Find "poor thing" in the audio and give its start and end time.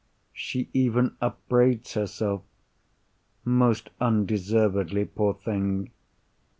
5.05-5.91